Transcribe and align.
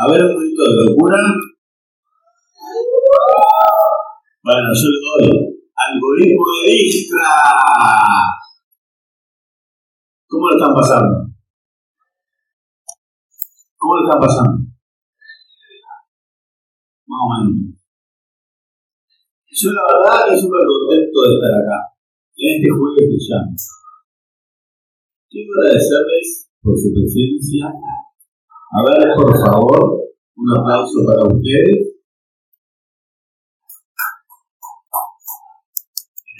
A 0.00 0.10
ver 0.10 0.24
un 0.24 0.32
poquito 0.32 0.62
de 0.64 0.74
locura. 0.88 1.18
Bueno, 4.42 4.68
yo 4.72 4.88
le 4.88 5.00
doy. 5.04 5.60
Algoritmo 5.76 6.44
de 6.64 6.72
Istra. 6.72 7.28
¿Cómo 10.26 10.48
lo 10.48 10.56
están 10.56 10.74
pasando? 10.74 11.16
¿Cómo 13.76 13.96
lo 13.96 14.02
están 14.08 14.20
pasando? 14.20 14.56
Más 17.04 17.20
o 17.20 17.28
menos. 17.28 17.76
Yo 19.52 19.68
la 19.72 19.82
verdad 19.84 20.32
estoy 20.32 20.40
súper 20.40 20.64
contento 20.64 21.18
de 21.20 21.34
estar 21.34 21.52
acá, 21.60 21.78
en 22.36 22.56
este 22.56 22.70
jueves 22.72 23.28
llama. 23.28 23.52
Quiero 25.28 25.52
agradecerles 25.60 26.48
por 26.62 26.72
su 26.78 26.88
presencia. 26.88 27.68
A 28.70 28.78
ver, 28.86 29.02
por 29.18 29.34
favor, 29.34 29.98
un 30.36 30.48
aplauso 30.54 31.02
para 31.04 31.26
ustedes. 31.26 31.90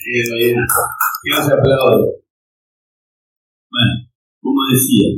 Bien. 0.06 0.54
¿Qué 1.24 1.42
se 1.42 1.52
aplaude? 1.52 2.22
Bueno, 3.66 3.94
como 4.38 4.62
decía, 4.70 5.10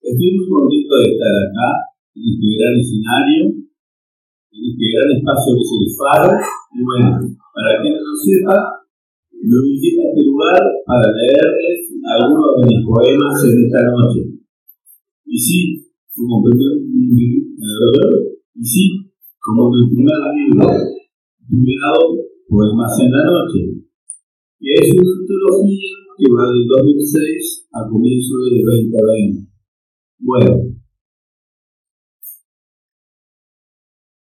estoy 0.00 0.38
muy 0.38 0.46
contento 0.46 0.94
de 1.02 1.18
estar 1.18 1.34
acá, 1.50 1.68
en 2.14 2.22
este 2.30 2.46
gran 2.54 2.74
escenario, 2.78 3.42
en 4.54 4.60
este 4.70 4.86
gran 4.86 5.10
espacio 5.18 5.50
que 5.50 5.66
es. 5.66 6.46
Y 6.74 6.80
bueno, 6.86 7.10
para 7.54 7.82
quien 7.82 7.94
no 7.94 8.06
lo 8.06 8.14
sepa, 8.22 8.86
me 9.34 9.50
ubiqué 9.50 9.98
en 9.98 10.14
este 10.14 10.22
lugar 10.30 10.62
para 10.86 11.10
leerles 11.10 11.90
algunos 12.06 12.54
de 12.54 12.66
mis 12.70 12.86
poemas 12.86 13.34
en 13.42 13.66
esta 13.66 13.82
noche. 13.90 14.20
Y 15.26 15.38
sí, 15.38 15.85
como 16.16 16.42
y 18.56 18.64
sí, 18.64 18.84
como 19.36 19.68
mi 19.68 19.84
primer 19.92 20.16
libro, 20.32 20.64
titulado 21.44 22.24
Poemas 22.48 22.96
en 23.04 23.12
la 23.12 23.20
Noche, 23.20 23.84
que 24.58 24.72
es 24.80 24.96
una 24.96 25.12
antología 25.12 25.92
que 26.16 26.26
va 26.32 26.48
del 26.48 26.64
2006 26.64 27.68
a 27.68 27.84
comienzo 27.92 28.32
del 28.48 28.64
2020. 28.64 29.52
Bueno, 30.24 30.52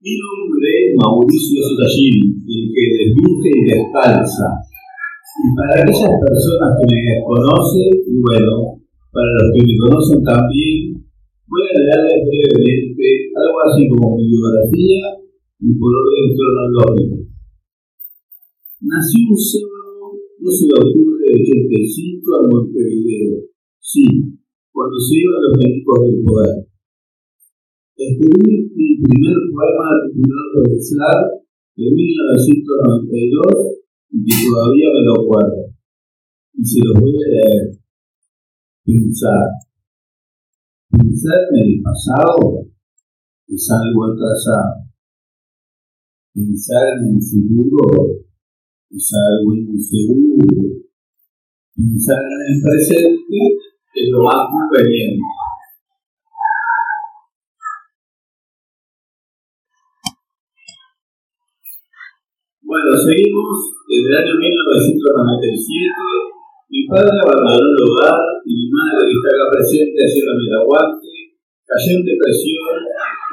mi 0.01 0.13
nombre 0.17 0.69
es 0.73 0.97
Mauricio 0.97 1.61
Sotagini, 1.69 2.33
el 2.49 2.65
que 2.73 2.85
desviste 2.97 3.49
y 3.53 3.65
descalza. 3.69 4.49
Y 5.37 5.49
para 5.53 5.83
aquellas 5.83 6.17
personas 6.17 6.71
que 6.81 6.87
me 6.89 7.01
desconocen, 7.13 7.93
y 8.09 8.17
bueno, 8.25 8.81
para 9.13 9.29
los 9.37 9.53
que 9.53 9.67
me 9.67 9.77
conocen 9.77 10.25
también, 10.25 10.94
voy 11.47 11.63
a 11.63 11.77
leerles 11.77 12.21
brevemente 12.25 13.07
algo 13.37 13.57
así 13.69 13.89
como 13.89 14.17
mi 14.17 14.25
biografía 14.29 15.25
y 15.61 15.69
por 15.79 15.91
orden 15.93 16.27
cronológico. 16.37 17.17
Nací 18.81 19.19
un 19.29 19.37
sábado 19.37 20.19
12 20.41 20.67
de 20.69 20.77
octubre 20.77 21.25
de 21.25 21.41
85 21.41 22.37
a 22.37 22.41
Montevideo. 22.49 23.49
Sí, 23.81 24.05
cuando 24.73 24.97
se 25.01 25.15
iban 25.21 25.41
los 25.41 25.57
equipos 25.65 25.97
del 26.05 26.25
poder. 26.25 26.57
Escribí 27.97 28.69
mi 28.75 28.89
primer 29.01 29.39
poema 29.55 29.89
titulado 30.13 30.67
Pensar 30.67 31.21
en 31.77 31.95
1992 31.95 33.85
y 34.11 34.25
que 34.25 34.35
todavía 34.45 34.89
me 34.93 35.03
lo 35.07 35.13
acuerdo. 35.23 35.63
Y 36.55 36.65
se 36.65 36.81
lo 36.85 37.01
voy 37.01 37.15
a 37.15 37.29
leer. 37.29 37.79
Pensar. 38.85 39.64
Pensar 40.97 41.41
en 41.51 41.67
el 41.67 41.83
pasado 41.83 42.71
es 43.49 43.67
algo 43.67 44.15
atrasado. 44.15 44.87
Pensar 46.33 46.87
en 47.03 47.17
el 47.17 47.21
futuro 47.21 48.23
es 48.91 49.11
algo 49.11 49.55
inseguro. 49.55 50.87
Pensar 51.75 52.23
en 52.23 52.41
el 52.47 52.63
presente 52.63 53.39
es 53.95 54.07
lo 54.13 54.23
más 54.23 54.47
conveniente. 54.55 55.25
Bueno, 62.63 62.91
seguimos 63.03 63.51
desde 63.89 64.09
el 64.11 64.17
año 64.17 64.35
1997. 64.39 66.34
Mi 66.69 66.89
padre 66.89 67.13
abandonó 67.21 67.61
el 67.61 67.83
hogar 67.85 68.21
y 68.45 68.53
mi 68.55 68.67
madre, 68.73 69.05
que 69.05 69.15
está 69.15 69.29
acá 69.37 69.47
presente, 69.53 69.97
haciéndome 70.01 70.45
el 70.49 70.57
aguante, 70.65 71.13
cayó 71.69 71.91
en 71.93 72.05
depresión 72.05 72.77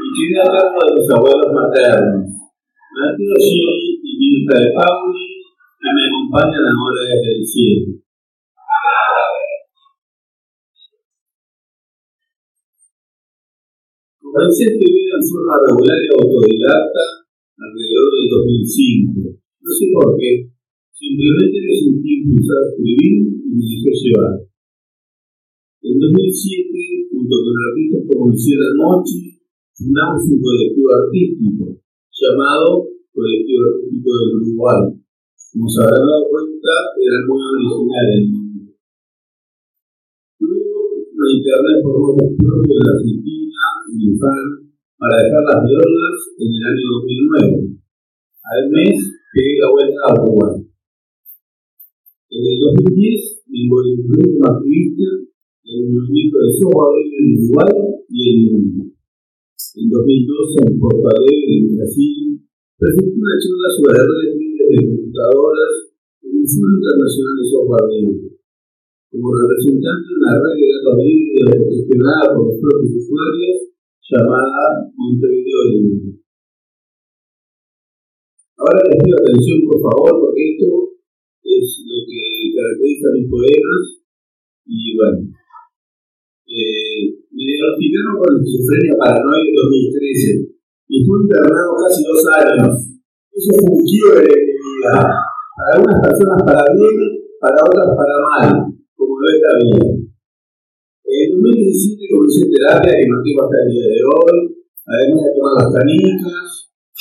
y 0.02 0.08
quedé 0.16 0.38
a 0.42 0.52
cargo 0.52 0.80
de 0.84 0.96
los 1.00 1.08
abuelos 1.16 1.52
maternos. 1.56 2.28
Mateo 2.92 3.36
Gini 3.40 4.04
y 4.04 4.12
Mirta 4.20 4.60
de 4.60 4.70
Pauli 4.76 5.32
que 5.80 5.90
me 5.96 6.04
acompañan 6.06 6.66
ahora 6.76 7.02
desde 7.08 7.40
el 7.40 7.46
cielo. 7.48 7.88
Comencé 14.20 14.64
a 14.64 14.68
escribir 14.76 15.08
en 15.16 15.24
forma 15.24 15.56
regular 15.68 15.98
y 16.04 16.08
autodidacta 16.14 17.04
alrededor 17.58 18.08
del 18.12 18.28
2005. 18.30 19.40
No 19.62 19.72
sé 19.72 19.86
por 19.92 20.18
qué. 20.20 20.51
Simplemente 21.02 21.58
me 21.66 21.74
sentí 21.82 22.10
impulsado 22.14 22.62
a 22.62 22.70
escribir 22.78 23.14
y 23.26 23.50
me 23.58 23.66
dejé 23.74 23.90
llevar. 23.90 24.38
En 25.82 25.98
2007, 25.98 27.10
junto 27.10 27.36
con 27.42 27.56
artistas 27.58 28.02
como 28.06 28.30
Luciana 28.30 28.70
Mochi, 28.78 29.42
fundamos 29.74 30.22
un 30.30 30.38
colectivo 30.46 30.90
artístico 30.94 31.66
llamado 32.14 32.86
Colectivo 33.18 33.62
Artístico 33.66 34.10
del 34.14 34.30
Uruguay, 34.46 34.82
como 35.50 35.66
se 35.74 35.82
habrán 35.82 36.06
dado 36.06 36.24
cuenta, 36.30 36.74
era 37.02 37.18
muy 37.26 37.42
original 37.50 38.08
el 38.14 38.24
nombre. 38.30 38.66
Luego, 40.38 40.80
la 41.18 41.28
Internet 41.34 41.78
formó 41.82 42.14
un 42.14 42.38
propio 42.38 42.78
de 42.78 42.90
Argentina 42.94 43.64
y 43.90 43.94
Luján 44.06 44.48
para 45.02 45.18
dejar 45.18 45.44
las 45.50 45.62
drogas 45.66 46.18
en 46.38 46.50
el 46.54 46.62
año 46.62 46.86
2009. 46.94 47.82
Al 48.54 48.62
mes 48.70 48.98
pegué 49.34 49.54
la 49.66 49.70
vuelta 49.74 50.02
a 50.06 50.14
Uruguay. 50.22 50.61
En 52.62 52.70
el 52.70 52.94
2010 52.94 53.50
me 53.50 53.58
involucré 53.58 54.22
como 54.38 54.54
activista 54.54 55.10
en 55.66 55.78
el 55.82 55.90
movimiento 55.98 56.38
de 56.46 56.50
software 56.62 57.10
en 57.10 57.26
Uruguay 57.42 57.74
y 58.06 58.22
en. 58.22 58.46
En 59.82 59.88
2012, 59.90 60.70
en 60.70 60.78
Porto 60.78 61.08
Alegre, 61.10 61.58
en 61.58 61.66
Brasil, 61.74 62.38
presenté 62.78 63.18
una 63.18 63.38
charla 63.42 63.70
sobre 63.74 63.98
redes 63.98 64.34
de 64.62 64.78
computadoras 64.78 65.74
en 66.22 66.32
el 66.38 66.46
Foro 66.46 66.70
Internacional 66.78 67.34
de 67.42 67.46
Software 67.50 67.90
Libre. 67.98 68.30
Como 69.10 69.28
representante 69.42 70.06
de 70.06 70.18
una 70.22 70.34
red 70.38 70.56
de 70.62 70.68
datos 70.70 70.98
libres 71.02 71.66
gestionada 71.66 72.26
por 72.30 72.46
los 72.46 72.58
propios 72.62 72.94
usuarios 72.94 73.58
llamada 74.06 74.86
Montevideo 74.94 75.62
Libre. 75.66 76.14
Ahora 78.54 78.86
les 78.86 78.98
pido 79.02 79.18
atención, 79.18 79.60
por 79.66 79.80
favor, 79.82 80.14
porque 80.30 80.46
esto 80.46 80.91
es 81.44 81.84
lo 81.86 81.98
que 82.06 82.54
caracteriza 82.54 83.10
mis 83.18 83.28
poemas. 83.30 83.84
Y 84.66 84.96
bueno, 84.96 85.20
eh, 86.48 87.02
me 87.32 87.42
diagnosticaron 87.42 88.16
con 88.22 88.38
esquizofrenia 88.38 88.94
paranoide 89.02 89.50
en 89.50 89.56
2013 89.56 90.52
y 90.92 90.94
estuve 91.02 91.24
internado 91.26 91.72
casi 91.82 92.02
dos 92.06 92.22
años. 92.36 92.70
Eso 93.32 93.50
fue 93.58 93.72
un 93.72 93.80
quiebre 93.88 94.28
para 94.84 95.08
algunas 95.74 95.98
personas 96.04 96.44
para 96.46 96.62
bien, 96.76 96.98
para 97.40 97.64
otras 97.64 97.96
para 97.96 98.20
mal, 98.22 98.76
como 98.96 99.12
lo 99.18 99.26
es 99.32 99.40
la 99.42 99.54
vida. 99.64 99.88
En 101.08 101.42
2017 101.42 102.12
comencé 102.12 102.44
terapia 102.52 102.92
que 102.92 103.08
mantengo 103.10 103.42
hasta 103.44 103.58
el 103.64 103.68
día 103.72 103.88
de 103.88 104.02
hoy, 104.08 104.38
además 104.88 105.22
de 105.24 105.32
tomar 105.36 105.54
las 105.60 105.70
canicas, 105.76 106.52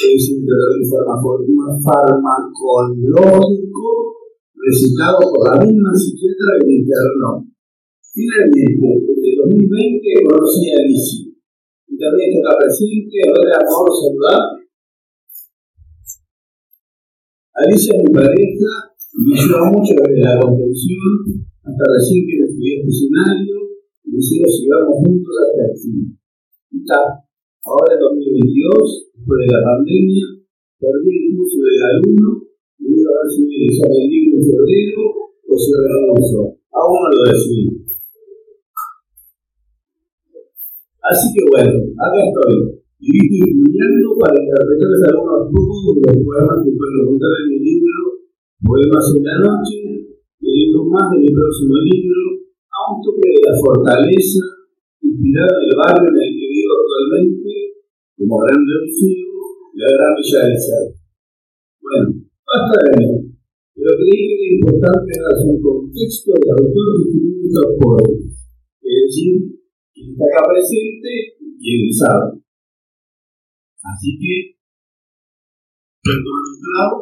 es 0.00 0.32
un 0.32 0.40
tratamiento 0.48 0.96
farmacológico 1.84 4.09
recitado 4.60 5.18
por 5.32 5.42
la 5.48 5.64
misma 5.64 5.90
psiquiatra 5.96 6.60
que 6.60 6.66
me 6.66 6.74
internó. 6.84 7.32
Finalmente, 8.12 8.84
desde 9.08 9.30
2020 9.40 10.28
conocí 10.28 10.62
a 10.68 10.78
Alicia 10.84 11.32
y 11.88 11.94
también 11.96 12.28
está 12.36 12.52
presente, 12.60 13.16
a 13.24 13.30
ver, 13.32 13.48
amor, 13.56 13.88
saludar 13.88 14.60
Alicia 17.60 17.92
es 17.92 18.02
mi 18.06 18.12
pareja 18.14 18.72
y 19.12 19.18
me 19.20 19.36
ayuda 19.36 19.68
mucho 19.68 19.92
desde 19.92 20.22
la 20.22 20.40
contención 20.40 21.12
hasta 21.60 21.84
recién 21.92 22.24
que 22.24 22.40
me 22.40 22.46
subí 22.48 22.72
a 22.72 22.76
este 22.80 22.88
escenario 22.88 23.56
y 24.00 24.08
deseo 24.16 24.48
sigamos 24.48 24.96
juntos 25.04 25.34
hasta 25.44 25.62
el 25.68 25.76
fin. 25.76 26.00
Y 26.72 26.76
está, 26.80 27.00
ahora 27.68 27.90
en 27.92 28.00
2022, 28.00 29.12
después 29.12 29.38
de 29.44 29.48
la 29.52 29.60
pandemia, 29.60 30.24
perdí 30.80 31.10
el 31.10 31.36
curso 31.36 31.58
del 31.60 31.80
alumno 31.84 32.49
y 33.20 33.26
voy 33.26 33.26
a 33.26 33.26
ver 33.26 33.28
si 33.28 33.40
me 33.44 33.56
examen 33.68 34.04
libre 34.08 34.36
en 34.36 34.44
febrero 34.48 35.02
o 35.44 35.54
si 35.58 35.70
renuncio. 35.76 36.40
Aún 36.72 36.98
no 37.02 37.08
lo 37.10 37.22
decidí. 37.28 37.90
Así 41.00 41.26
que 41.34 41.42
bueno, 41.50 41.74
acá 41.96 42.20
estoy, 42.22 42.80
y 43.00 43.08
viste 43.10 43.40
estudiando 43.40 44.08
para 44.20 44.36
interpretar 44.36 45.10
algunos 45.10 45.48
pocos 45.48 45.80
de 45.96 46.02
los 46.06 46.16
poemas 46.22 46.58
que 46.60 46.70
pueden 46.76 46.96
encontrar 47.00 47.34
en 47.40 47.48
mi 47.50 47.58
libro, 47.66 48.00
Poemas 48.60 49.06
en 49.16 49.22
la 49.24 49.36
Noche, 49.40 49.80
y 50.38 50.46
algunos 50.46 50.92
más 50.92 51.06
de 51.10 51.18
mi 51.24 51.30
próximo 51.32 51.76
libro, 51.88 52.20
a 52.68 52.78
un 52.92 52.96
toque 53.00 53.26
de 53.26 53.40
la 53.42 53.54
fortaleza, 53.56 54.44
inspirado 55.00 55.54
en 55.56 55.64
el 55.66 55.74
barrio 55.80 56.08
en 56.12 56.18
el 56.20 56.30
que 56.36 56.46
vivo 56.52 56.72
actualmente, 56.78 57.52
como 58.20 58.34
gran 58.44 58.60
reducido, 58.60 59.32
la 59.74 59.88
gran 59.88 60.12
Villa 60.20 60.40
del 60.44 60.58
Cerro. 60.60 60.92
Bueno, 61.80 62.19
basta 62.50 62.76
de 62.82 62.90
mí, 62.98 63.08
pero 63.78 63.90
creí 63.94 64.18
que 64.26 64.34
era 64.34 64.46
importante 64.58 65.12
darse 65.22 65.46
un 65.54 65.62
contexto 65.62 66.34
del 66.34 66.50
autor 66.50 66.90
que 67.06 67.46
estos 67.46 67.70
poemas, 67.78 68.34
es 68.82 68.98
decir, 69.06 69.34
quien 69.94 70.06
está 70.10 70.24
acá 70.26 70.40
presente 70.50 71.10
y 71.38 71.46
quien 71.62 71.94
sabe. 71.94 72.42
Así 73.86 74.10
que, 74.18 74.34
perdón 76.02 76.42
un 76.50 76.58
trago 76.58 76.98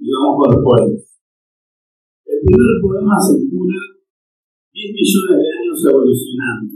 y 0.00 0.06
vamos 0.08 0.32
con 0.40 0.48
los 0.56 0.62
poemas. 0.64 1.04
El 2.24 2.38
primer 2.40 2.76
poema 2.80 3.16
se 3.20 3.36
cura 3.44 3.80
10 4.72 4.92
millones 4.96 5.36
de 5.36 5.48
años 5.52 5.78
evolucionando. 5.84 6.74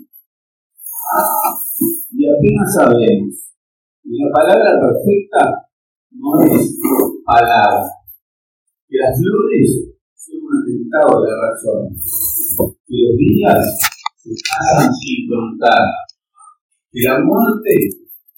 Y 2.12 2.20
apenas 2.28 2.68
sabemos 2.76 3.56
que 4.04 4.10
la 4.14 4.28
palabra 4.30 4.78
perfecta 4.78 5.69
no 6.10 6.42
es 6.44 6.76
palabra. 7.24 7.88
Que 8.88 8.96
las 8.98 9.14
flores 9.18 9.94
son 10.14 10.42
un 10.42 10.52
atentado 10.58 11.22
de 11.22 11.30
la 11.30 11.38
razón. 11.46 11.82
Que 12.86 12.96
los 12.98 13.14
días 13.16 13.62
se 14.16 14.30
pasan 14.34 14.92
sin 14.94 15.28
contar. 15.28 15.86
Que 16.90 17.00
la 17.06 17.22
muerte 17.22 17.74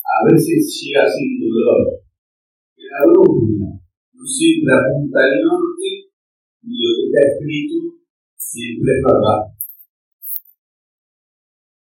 a 0.04 0.18
veces 0.30 0.60
llega 0.68 1.08
sin 1.08 1.40
dolor. 1.40 2.04
Que 2.76 2.84
la 2.84 3.06
brújula 3.08 3.80
no 4.12 4.26
siempre 4.26 4.72
apunta 4.74 5.18
al 5.18 5.34
norte 5.42 6.12
y 6.62 6.70
lo 6.78 6.88
que 6.94 7.04
está 7.08 7.20
escrito 7.26 8.02
siempre 8.36 8.92
es 8.92 9.02
verdad. 9.02 9.42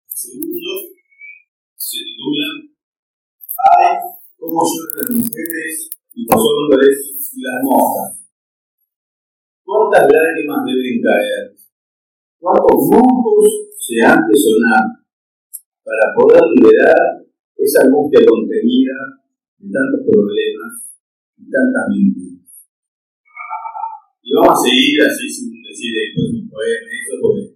Segundo 0.08 0.96
se 1.76 1.98
titula 2.02 2.46
Ay, 3.76 4.15
cómo 4.46 4.62
lloran 4.62 4.94
las 4.96 5.10
mujeres 5.10 5.90
y 6.14 6.20
los 6.30 6.40
hombres 6.40 6.96
y 7.34 7.42
las 7.42 7.58
moscas. 7.62 8.22
¿Cuántas 9.66 10.06
lágrimas 10.06 10.62
deben 10.64 11.02
caer? 11.02 11.44
¿Cuántos 12.38 12.78
mocos 12.86 13.66
se 13.78 14.02
han 14.02 14.22
de 14.26 14.36
sonar 14.38 14.86
para 15.82 16.14
poder 16.14 16.42
liberar 16.54 17.26
esa 17.56 17.82
angustia 17.86 18.20
contenida 18.26 18.98
de 19.58 19.66
tantos 19.70 20.02
problemas 20.06 20.74
y 21.38 21.50
tantas 21.50 21.86
mentiras. 21.90 22.46
Y 24.22 24.34
vamos 24.34 24.58
a 24.58 24.62
seguir 24.62 24.98
así 25.02 25.30
sin 25.30 25.62
decir 25.62 25.94
esto 25.94 26.20
es 26.26 26.32
un 26.42 26.50
poema, 26.50 26.86
eso 26.90 27.14
porque 27.22 27.54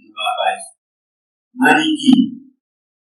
no 0.00 0.20
va 0.20 0.32
a 0.32 0.56
eso. 0.56 0.72
Maniquí. 1.52 2.16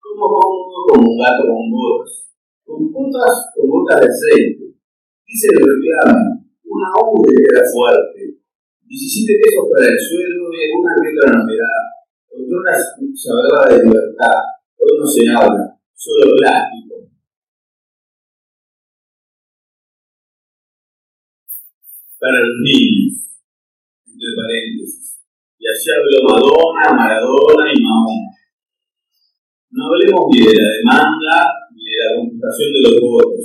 ¿Cómo 0.02 0.26
pongo 0.26 0.86
como 0.90 1.12
un 1.12 1.18
gato 1.18 1.44
con 1.48 1.70
botas? 1.70 2.29
Con 2.70 2.94
botas 2.94 3.50
con 3.58 3.66
botas 3.66 3.98
de 3.98 4.06
aceite. 4.06 4.78
Dice 5.26 5.48
el 5.58 5.66
reclamo, 5.66 6.46
una 6.70 6.90
U 7.02 7.26
de 7.26 7.34
era 7.34 7.66
fuerte. 7.66 8.46
17 8.86 9.42
pesos 9.42 9.66
para 9.74 9.90
el 9.90 9.98
suelo 9.98 10.54
y 10.54 10.70
alguna 10.70 10.94
que 11.02 11.10
otra 11.18 11.34
novedad. 11.34 11.82
Otras 12.30 12.94
se 12.94 13.26
hablaba 13.26 13.74
de 13.74 13.86
libertad, 13.90 14.38
hoy 14.78 14.94
no 15.02 15.06
se 15.06 15.22
habla 15.34 15.82
solo 15.98 16.30
plástico. 16.38 17.10
Para 22.22 22.38
los 22.38 22.58
niños, 22.70 23.34
entre 24.06 24.30
paréntesis. 24.38 25.26
Y 25.58 25.66
así 25.66 25.90
habló 25.90 26.22
Madonna, 26.22 26.94
Maradona 26.94 27.66
y 27.74 27.82
Mahoma. 27.82 28.30
No 29.72 29.86
hablemos 29.90 30.30
ni 30.30 30.46
de 30.46 30.54
la 30.54 30.70
demanda 30.78 31.59
la 32.00 32.12
computación 32.16 32.70
de 32.74 32.82
los 32.88 32.96
votos. 33.04 33.44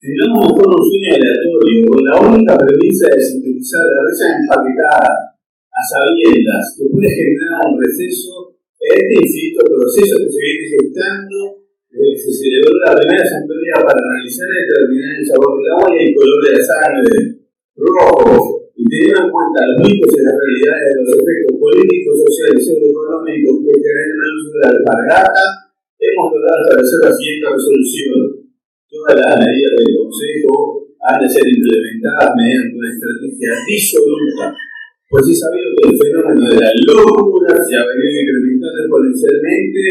Tengamos 0.00 0.56
mejor 0.56 0.68
un 0.72 0.84
sueño 0.84 1.10
aleatorio 1.12 1.88
la 2.04 2.16
única 2.24 2.54
premisa 2.56 3.06
de 3.12 3.20
sintetizar 3.20 3.84
la 3.92 4.00
risa 4.08 4.26
empaquetada 4.40 5.12
a 5.36 5.80
sabiendas 5.84 6.64
que 6.76 6.88
puede 6.88 7.10
generar 7.12 7.60
un 7.68 7.76
receso 7.76 8.56
en 8.80 8.96
este 8.96 9.14
infinito 9.20 9.60
proceso 9.64 10.14
que 10.20 10.30
se 10.30 10.40
viene 10.40 10.64
gestando 10.72 11.66
se 11.96 12.28
celebró 12.28 12.76
la 12.84 12.92
primera 12.92 13.24
asamblea 13.24 13.76
para 13.80 13.96
analizar 13.96 14.48
y 14.52 14.58
determinar 14.68 15.12
el 15.16 15.26
sabor 15.26 15.52
del 15.56 15.72
agua 15.72 15.88
y 15.96 16.04
el 16.04 16.12
color 16.12 16.40
de 16.44 16.52
la 16.52 16.64
sangre, 16.64 17.16
rojo, 17.76 18.68
y 18.76 18.84
teniendo 18.84 19.20
en 19.24 19.30
cuenta 19.32 19.64
los 19.64 19.78
mitos 19.80 20.12
y 20.12 20.20
las 20.20 20.36
realidades 20.36 20.88
de 20.92 21.00
los 21.00 21.16
efectos 21.16 21.54
políticos, 21.56 22.14
sociales 22.20 22.62
y 22.68 22.72
económicos 22.92 23.54
que 23.64 23.72
generan 23.80 24.20
el 24.20 24.34
uso 24.36 24.50
de 24.52 24.60
la 24.60 24.68
alpargata, 24.76 25.46
hemos 25.98 26.26
logrado 26.32 26.60
establecer 26.66 26.98
la 27.02 27.12
siguiente 27.12 27.46
resolución. 27.52 28.20
Todas 28.86 29.14
las 29.16 29.32
medidas 29.40 29.72
del 29.76 29.92
Consejo 29.96 30.52
han 31.06 31.18
de 31.22 31.28
ser 31.28 31.46
implementadas 31.46 32.30
mediante 32.34 32.74
una 32.76 32.90
estrategia 32.90 33.52
disoluta, 33.66 34.44
pues 35.06 35.24
es 35.30 35.38
sabido 35.38 35.68
que 35.76 35.84
el 35.86 35.96
fenómeno 35.96 36.42
de 36.50 36.56
la 36.58 36.72
locura 36.82 37.52
se 37.62 37.72
ha 37.78 37.84
venido 37.86 38.16
incrementando 38.26 38.78
exponencialmente 38.82 39.82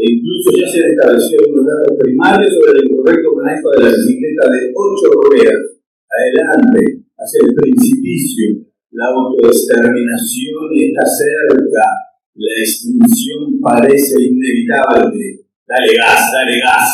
e 0.00 0.02
incluso 0.14 0.48
ya 0.54 0.66
se 0.70 0.78
han 0.78 0.90
establecido 0.94 1.40
unos 1.50 1.66
datos 1.66 1.98
primarios 1.98 2.50
sobre 2.54 2.70
el 2.78 2.86
incorrecto 2.86 3.28
manejo 3.34 3.66
de 3.74 3.78
la 3.82 3.90
bicicleta 3.90 4.44
de 4.46 4.60
ocho 4.72 5.06
ruedas. 5.26 5.62
Adelante, 6.10 6.80
hacia 7.18 7.40
el 7.44 7.52
principicio, 7.54 8.46
la 8.92 9.06
autoexterminación 9.06 10.66
está 10.74 11.04
cerca, 11.06 11.86
la 12.34 12.54
extinción 12.58 13.60
parece 13.60 14.16
inevitable. 14.22 15.49
Dale 15.70 15.94
gas, 15.94 16.18
dale 16.34 16.58
gas. 16.58 16.90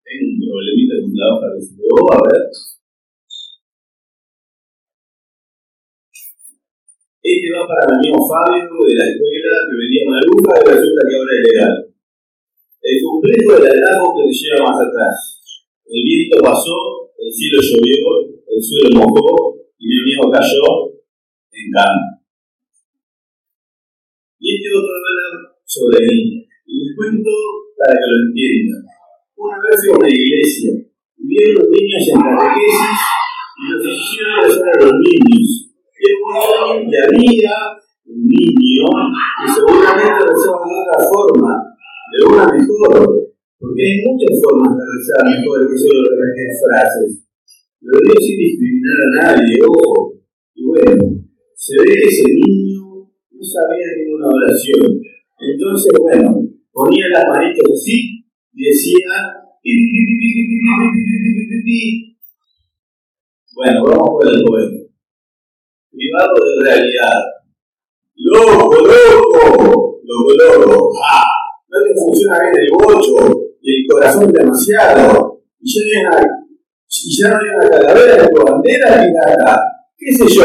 Tengo 0.00 0.24
un 0.32 0.40
problemita 0.40 0.96
con 1.04 1.12
la 1.12 1.26
hoja 1.28 1.46
que 1.52 1.60
se 1.60 1.76
a 1.76 2.18
ver. 2.24 2.44
Este 7.20 7.48
va 7.52 7.68
para 7.68 7.84
mi 7.84 8.08
amigo 8.08 8.16
Fabio 8.24 8.64
de 8.64 8.94
la 8.96 9.04
escuela 9.12 9.52
que 9.68 9.76
venía 9.76 10.08
maluca 10.08 10.56
y 10.56 10.64
resulta 10.64 11.02
que 11.04 11.16
ahora 11.20 11.32
es 11.36 11.42
legal. 11.52 11.76
El 12.80 12.96
complejo 13.04 13.60
del 13.60 13.76
hallazgo 13.76 14.08
que 14.16 14.24
te 14.24 14.32
lleva 14.40 14.72
más 14.72 14.80
atrás. 14.80 15.16
El 15.84 16.00
viento 16.00 16.40
pasó, 16.40 17.12
el 17.12 17.28
cielo 17.28 17.60
llovió, 17.60 18.40
el 18.40 18.60
suelo 18.64 19.04
mojó 19.04 19.68
y 19.76 19.84
mi 19.84 20.00
amigo 20.00 20.32
cayó 20.32 20.96
en 21.52 21.70
cama. 21.76 22.15
Y 24.66 24.68
este 24.68 24.78
otro 24.82 24.94
habla 24.98 25.54
sobre 25.62 25.98
mí. 26.02 26.42
Y 26.66 26.72
les 26.74 26.96
cuento 26.96 27.30
para 27.78 27.94
que 27.94 28.06
lo 28.10 28.16
entiendan. 28.26 28.82
Una 29.38 29.56
vez 29.62 29.78
fui 29.78 29.94
una 29.94 30.10
iglesia 30.10 30.72
y 30.74 31.52
los 31.54 31.68
niños 31.70 32.02
en 32.10 32.18
catequesis 32.18 32.98
y 33.54 33.64
los 33.70 33.82
hicieron 33.86 34.34
rezar 34.42 34.74
a 34.74 34.84
los 34.90 34.96
niños 35.06 35.46
y 36.82 36.94
había 36.98 37.56
un 38.06 38.20
niño 38.26 38.86
que 39.38 39.46
seguramente 39.54 40.22
rezaba 40.26 40.62
de 40.66 40.74
otra 40.82 40.98
forma, 41.10 41.52
de 42.10 42.18
una 42.26 42.44
mejor, 42.46 43.06
porque 43.58 43.82
hay 43.82 43.96
muchas 44.02 44.34
formas 44.42 44.76
de 44.76 44.84
rezar 44.86 45.22
mejor 45.30 45.66
que 45.66 45.78
solo 45.78 46.10
repetir 46.10 46.50
frases. 46.58 47.10
Pero 47.80 47.98
Dios 48.02 48.18
sin 48.18 48.38
discriminar 48.38 48.98
a 48.98 49.10
nadie, 49.14 49.58
ojo. 49.62 50.14
Y 50.54 50.66
bueno, 50.66 51.22
se 51.54 51.76
ve 51.78 51.92
que 51.94 52.08
ese 52.08 52.24
niño 52.34 52.85
no 53.36 53.44
sabía 53.44 53.86
ninguna 53.96 54.28
oración. 54.32 55.00
Entonces, 55.38 55.92
bueno, 56.00 56.40
ponía 56.72 57.08
las 57.12 57.24
manitos 57.28 57.70
así 57.72 58.24
y 58.52 58.64
decía. 58.64 59.42
Bueno, 63.54 63.84
vamos 63.84 64.08
por 64.10 64.34
el 64.34 64.44
poema 64.44 64.86
privado 65.96 66.34
de 66.44 66.64
realidad. 66.64 67.18
Loco, 68.16 68.74
loco, 68.74 70.00
loco, 70.04 70.66
loco. 70.66 70.92
¡Ah! 71.10 71.22
No 71.68 71.82
te 71.82 71.94
funciona 71.94 72.38
bien 72.40 72.54
el 72.60 72.70
bocho 72.72 73.40
y 73.60 73.80
el 73.80 73.86
corazón 73.88 74.32
demasiado. 74.32 75.40
Y 75.60 75.68
ya, 75.72 76.10
no 76.10 76.16
hay 76.16 76.24
y 76.88 77.22
ya 77.22 77.28
una 77.28 77.68
calavera 77.68 78.28
tu 78.28 78.42
bandera 78.42 79.04
ni 79.04 79.12
nada. 79.12 79.60
¿Qué 79.98 80.12
sé 80.14 80.26
yo? 80.34 80.44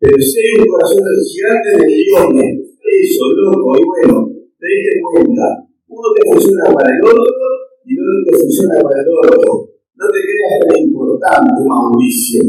Pero 0.00 0.18
si 0.20 0.36
hay 0.36 0.60
un 0.60 0.66
corazón 0.66 1.00
gigante 1.24 1.70
de 1.78 1.86
millones, 1.86 2.50
eso, 2.82 3.24
loco, 3.32 3.78
y 3.78 3.84
bueno, 3.84 4.28
te 4.58 4.66
diste 4.66 5.00
cuenta. 5.00 5.46
Uno 5.86 6.08
te 6.14 6.22
funciona 6.28 6.64
para 6.74 6.90
el 6.90 7.00
otro 7.04 7.46
y 7.86 7.94
no 7.94 8.02
te 8.26 8.36
funciona 8.36 8.82
para 8.82 9.00
el 9.00 9.08
otro. 9.08 9.70
No 9.94 10.06
te 10.10 10.20
creas 10.20 10.60
tan 10.66 10.78
importante 10.82 11.54
Mauricio. 11.64 12.42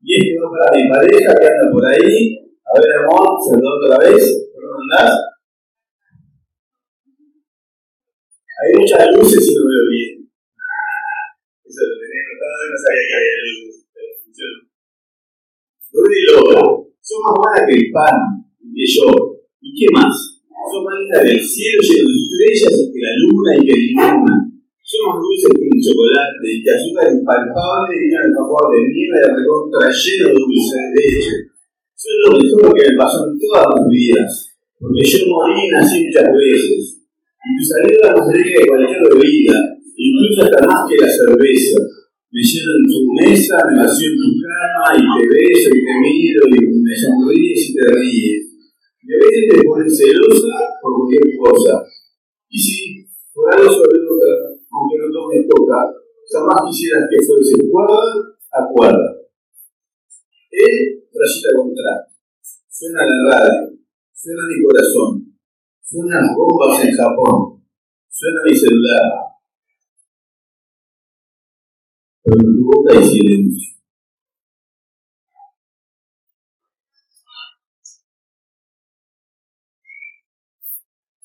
Y 0.00 0.14
este 0.14 0.38
va 0.40 0.46
para 0.48 0.76
mi 0.78 0.88
pareja 0.88 1.34
que 1.34 1.46
anda 1.46 1.72
por 1.72 1.84
ahí. 1.84 2.38
A 2.64 2.80
ver, 2.80 2.92
amor, 3.02 3.36
saluda 3.44 3.74
otra 3.82 3.98
vez. 4.08 4.24
¿Por 4.54 4.62
andás? 4.64 5.12
Hay 8.60 8.70
muchas 8.78 9.06
luces 9.14 9.44
y 9.44 9.54
no 9.54 9.62
veo 9.66 9.84
bien. 9.90 10.17
No 12.48 12.78
sabía 12.80 13.04
que 13.08 13.16
había 13.18 13.38
luces, 13.44 13.84
pero 13.92 14.08
funciona. 14.24 14.58
Lola, 15.98 16.62
son 17.00 17.18
más 17.24 17.34
buenas 17.40 17.64
que 17.68 17.74
el 17.80 17.86
pan, 17.92 18.18
que 18.60 18.86
yo. 18.86 19.08
¿Y 19.60 19.68
qué 19.74 19.86
más? 19.90 20.14
Son 20.46 20.84
más 20.84 20.94
lindas 21.00 21.24
que 21.24 21.32
el 21.34 21.42
cielo 21.42 21.80
lleno 21.82 22.08
de 22.08 22.18
estrellas 22.20 22.74
que 22.92 23.00
la 23.00 23.14
luna 23.24 23.50
y 23.56 23.62
que 23.66 23.74
ninguna. 23.74 24.36
Son 24.84 25.00
más 25.08 25.18
dulces 25.20 25.52
que 25.56 25.66
un 25.68 25.80
chocolate 25.80 26.46
y 26.48 26.62
que 26.62 26.70
azúcar 26.70 27.08
impalpable 27.12 27.94
y 27.96 28.08
un 28.12 28.32
favor 28.36 28.64
de 28.72 28.80
nieve 28.88 29.18
de 29.18 29.28
recontra 29.36 29.88
lleno 29.88 30.26
de 30.28 30.36
dulce 30.38 30.76
de 30.76 30.88
leche. 30.96 31.36
Son 31.98 32.14
lo 32.22 32.28
mejor 32.38 32.70
que 32.76 32.84
me 32.88 32.96
pasó 32.96 33.18
en 33.26 33.34
todas 33.40 33.66
mis 33.74 33.88
vidas, 33.90 34.32
porque 34.78 35.02
yo 35.02 35.18
morí 35.28 35.58
y 35.58 35.68
nací 35.74 35.96
muchas 36.06 36.28
veces. 36.30 36.80
Y 37.42 37.48
tu 37.56 37.62
salida 37.64 38.06
más 38.14 38.26
rica 38.30 38.60
que 38.60 38.68
cualquier 38.68 39.02
bebida, 39.08 39.56
incluso 39.96 40.38
hasta 40.44 40.60
más 40.62 40.80
que 40.86 40.96
la 40.96 41.10
cerveza. 41.10 41.97
Me 42.30 42.44
en 42.44 42.82
tu 42.84 43.00
mesa, 43.16 43.56
me 43.72 43.80
en 43.80 44.14
tu 44.20 44.28
cama 44.44 44.88
y 44.92 45.00
te 45.00 45.22
beso 45.32 45.70
y 45.72 45.80
te 45.80 45.94
miro 45.96 46.42
y 46.44 46.58
me 46.60 46.94
sonríes 46.94 47.70
y 47.70 47.74
te 47.74 47.84
ríes. 47.88 48.42
Y 49.00 49.08
a 49.08 49.16
veces 49.16 49.44
te 49.48 49.64
pones 49.64 49.96
celosa 49.96 50.54
por 50.82 50.92
cualquier 50.92 51.24
cosa. 51.40 51.88
Y 52.50 52.58
si 52.58 53.08
por 53.32 53.48
algo 53.54 53.72
sobre 53.72 53.96
aunque 54.68 54.96
no 55.00 55.08
tomes 55.08 55.46
coca, 55.48 55.80
jamás 56.28 56.68
quisieras 56.68 57.08
que 57.08 57.24
fuese 57.24 57.70
cuerda 57.70 58.02
a 58.52 58.60
cuerda. 58.72 59.08
Él, 60.52 61.08
rayita 61.08 61.50
contrario. 61.56 62.12
Suena 62.68 63.00
la 63.02 63.18
radio, 63.32 63.74
suena 64.12 64.42
mi 64.46 64.62
corazón, 64.62 65.34
suenan 65.82 66.30
bombas 66.36 66.84
en 66.84 66.94
Japón, 66.94 67.64
suena 68.08 68.40
mi 68.44 68.56
celular. 68.56 69.37
Tu 72.28 72.60
boca 72.60 72.92
hay 72.92 73.08
silencio. 73.08 73.72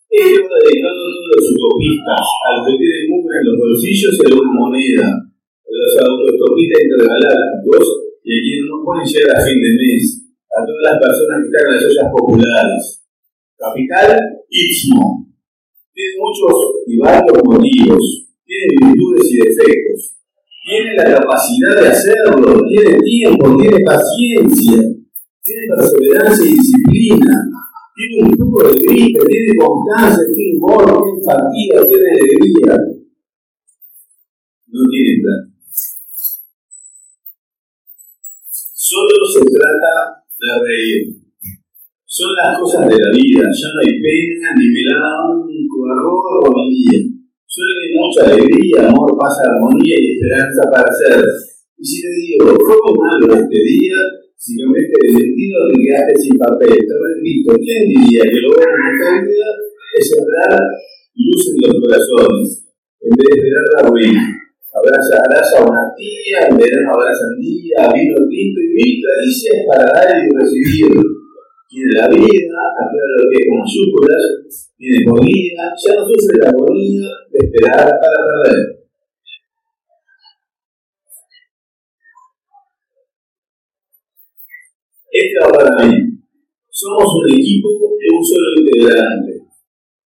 Ellos 0.07 0.47
todos 0.47 1.27
los 1.27 1.43
utopistas, 1.51 2.23
al 2.47 2.77
tiene 2.79 3.11
mugre 3.11 3.35
en 3.35 3.45
los 3.51 3.57
bolsillos 3.59 4.15
alguna 4.15 4.51
moneda, 4.55 5.11
a 5.11 5.69
los 5.75 5.91
autostopistas 6.07 6.79
intergalácticos 6.87 7.83
y 8.23 8.29
a 8.31 8.39
quienes 8.39 8.65
no 8.71 8.79
pueden 8.87 9.03
llegar 9.03 9.35
a 9.35 9.43
fin 9.43 9.59
de 9.59 9.71
mes, 9.75 10.03
a 10.55 10.59
todas 10.63 10.83
las 10.87 10.97
personas 11.03 11.35
que 11.43 11.47
están 11.51 11.67
en 11.67 11.73
las 11.75 11.83
ollas 11.83 12.09
populares. 12.15 12.83
Capital, 13.59 14.09
Istmo. 14.47 15.35
Tiene 15.91 16.15
muchos 16.15 16.55
y 16.87 16.95
varios 16.95 17.43
motivos, 17.43 18.03
tiene 18.47 18.71
virtudes 18.71 19.27
y 19.27 19.37
defectos, 19.43 20.22
tiene 20.63 20.95
la 20.95 21.03
capacidad 21.03 21.81
de 21.81 21.87
hacerlo, 21.89 22.61
tiene 22.67 22.97
tiempo, 22.99 23.57
tiene 23.57 23.83
paciencia, 23.83 24.79
tiene 25.43 25.67
perseverancia 25.75 26.45
y 26.45 26.53
disciplina, 26.53 27.35
tiene 27.95 28.23
un 28.23 28.37
poco 28.37 28.69
de 28.69 28.79
gripe, 28.79 29.19
tiene 29.27 29.53
constancia, 29.59 30.23
tiene 30.33 30.57
humor, 30.57 31.03
tiene 31.03 31.21
fatiga, 31.25 31.85
tiene 31.85 32.09
alegría. 32.11 32.77
No 34.67 34.81
tiene 34.89 35.21
plan. 35.21 35.53
Solo 38.49 39.25
se 39.33 39.39
trata 39.39 40.23
de 40.39 40.67
reír. 40.67 41.23
Son 42.05 42.29
las 42.35 42.59
cosas 42.59 42.87
de 42.87 42.95
la 42.95 43.11
vida, 43.13 43.41
ya 43.41 43.67
no 43.73 43.79
hay 43.81 43.99
pena, 43.99 44.49
ni 44.57 44.67
melada, 44.69 45.29
un 45.29 45.49
error 45.49 46.47
o 46.47 46.69
día. 46.69 47.12
Hay 47.53 47.93
mucha 47.93 48.33
alegría, 48.33 48.89
amor, 48.89 49.13
paz, 49.13 49.37
armonía 49.45 49.93
y 49.93 50.17
esperanza 50.17 50.61
para 50.73 50.89
ser. 50.89 51.21
Y 51.77 51.85
si 51.85 52.01
te 52.01 52.09
digo, 52.09 52.57
fue 52.57 52.77
muy 52.81 52.97
malo 52.97 53.29
este 53.29 53.59
día, 53.61 53.93
si 54.33 54.57
no 54.57 54.73
metes 54.73 54.89
el 54.89 55.21
sentido 55.21 55.57
te 55.69 55.77
quedaste 55.85 56.13
sin 56.17 56.35
papel, 56.41 56.73
te 56.73 56.95
repito, 56.97 57.53
¿quién 57.61 57.93
diría 57.93 58.25
que 58.25 58.41
lo 58.41 58.49
bueno 58.57 58.73
en 58.73 59.25
vida 59.29 59.49
es 60.01 60.09
sembrar 60.09 60.57
luz 61.13 61.41
en 61.53 61.57
los 61.61 61.75
corazones, 61.77 62.73
en 63.05 63.11
vez 63.13 63.27
de 63.29 63.35
esperar 63.37 63.65
la 63.69 63.81
ruina? 63.85 64.23
Abraza, 64.73 65.21
abraza 65.21 65.55
a 65.61 65.69
una 65.69 65.93
tía, 65.93 66.49
en 66.49 66.57
verano 66.57 66.89
abraza 66.97 67.37
día, 67.37 67.85
vino 67.93 68.17
tinto 68.33 68.59
y 68.65 68.69
mil 68.73 68.93
caricias 68.97 69.57
para 69.69 69.85
dar 69.93 70.09
y 70.09 70.29
recibir. 70.33 70.97
Tiene 71.69 71.93
la 72.01 72.07
vida, 72.09 72.57
aclara 72.81 73.13
lo 73.21 73.25
que 73.29 73.37
es 73.37 73.45
con 73.45 73.61
mayúsculas, 73.61 74.23
tiene 74.75 74.99
comida, 75.05 75.63
ya 75.77 75.91
no 75.93 76.01
sufre 76.09 76.35
la 76.41 76.51
de 76.73 77.39
esperar 77.45 77.89
para 78.01 78.19
perder. 78.43 78.83
Este 85.11 85.45
va 85.45 85.51
para 85.51 85.85
mí. 85.85 85.95
Somos 86.69 87.05
un 87.21 87.31
equipo 87.31 87.69
de 87.99 88.07
un 88.17 88.25
solo 88.25 88.47
integrante. 88.57 89.33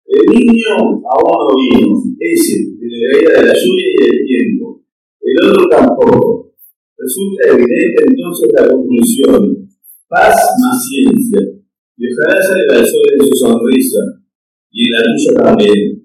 El 0.06 0.22
niño 0.34 0.66
aún 0.76 1.30
no 1.38 1.54
vino, 1.54 2.02
ese, 2.18 2.58
de 2.78 2.86
la 2.90 2.98
caída 3.12 3.40
de 3.40 3.46
la 3.46 3.54
lluvia 3.54 3.86
y 3.86 4.04
del 4.04 4.26
tiempo. 4.26 4.82
El 5.20 5.50
otro 5.50 5.68
tampoco. 5.68 6.52
Resulta 6.98 7.48
evidente 7.50 8.04
entonces 8.08 8.50
la 8.52 8.68
conclusión. 8.68 9.68
Paz 10.08 10.34
más 10.60 10.88
ciencia. 10.88 11.40
Y 11.98 12.04
ojalá 12.12 12.42
salga 12.42 12.80
el 12.80 12.86
sol 12.86 13.06
en 13.18 13.26
su 13.26 13.34
sonrisa, 13.34 13.98
y 14.70 14.84
en 14.84 14.92
la 14.92 15.02
tuya 15.02 15.44
también. 15.44 15.95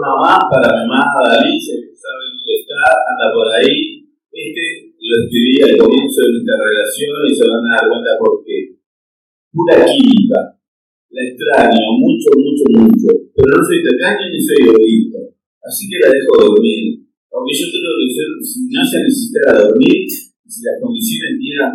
Bueno, 0.00 0.16
otro 0.16 0.16
tema 0.16 0.16
más 0.16 0.40
para 0.48 0.68
mi 0.72 0.82
amada 0.88 1.40
Alicia, 1.40 1.76
que 1.76 1.92
sabe 1.92 2.32
dónde 2.32 2.52
está, 2.56 2.80
anda 2.88 3.26
por 3.36 3.48
ahí. 3.52 4.08
Este 4.32 4.96
lo 5.00 5.14
escribí 5.26 5.54
al 5.64 5.74
comienzo 5.76 6.18
de 6.22 6.32
nuestra 6.38 6.56
relación 6.60 7.14
y 7.26 7.34
se 7.34 7.44
van 7.48 7.64
a 7.66 7.70
dar 7.76 7.84
cuenta 7.88 8.10
por 8.20 8.34
qué. 8.44 8.58
Pura 9.52 9.76
química. 9.84 10.40
La 11.10 11.20
extraño 11.26 11.98
mucho, 11.98 12.30
mucho, 12.38 12.64
mucho. 12.78 13.10
Pero 13.34 13.48
no 13.50 13.60
soy 13.64 13.82
tacaño 13.82 14.24
ni 14.30 14.38
soy 14.38 14.60
egoísta. 14.70 15.20
Así 15.66 15.90
que 15.90 15.98
la 15.98 16.08
dejo 16.14 16.32
dormir. 16.46 17.10
Aunque 17.32 17.52
yo 17.58 17.66
creo 17.74 17.94
que 17.98 18.08
si 18.44 18.58
no 18.70 18.82
se 18.86 18.96
necesitara 19.02 19.66
dormir, 19.66 20.06
si 20.06 20.60
las 20.62 20.78
condiciones 20.78 21.32
dieran, 21.38 21.74